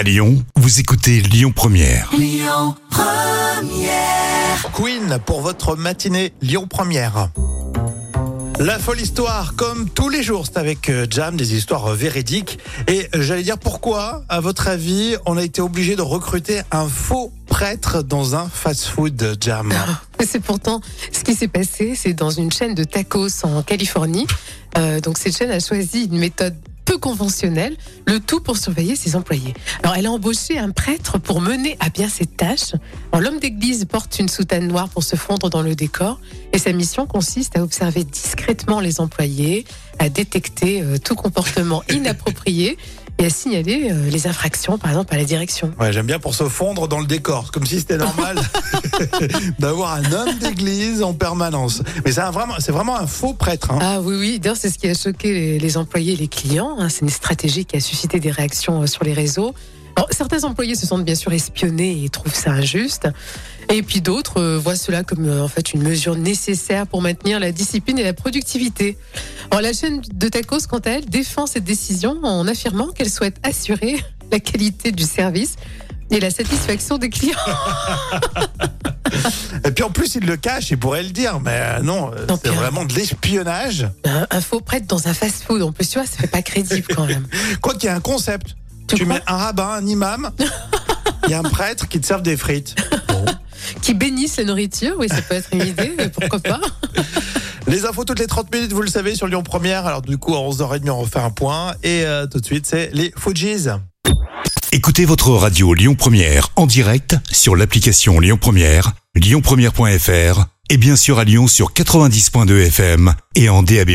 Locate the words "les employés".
38.80-39.64, 55.58-56.14